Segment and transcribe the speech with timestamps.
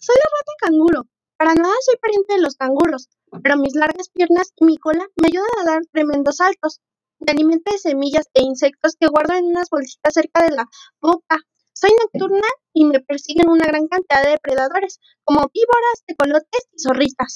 [0.00, 1.02] soy la rata canguro.
[1.38, 3.08] Para nada soy pariente de los canguros,
[3.42, 6.80] pero mis largas piernas y mi cola me ayudan a dar tremendos saltos.
[7.18, 10.66] Me alimento de semillas e insectos que guardo en unas bolsitas cerca de la
[11.00, 11.38] boca.
[11.72, 17.34] Soy nocturna y me persiguen una gran cantidad de depredadores, como víboras, tecolotes y zorritas.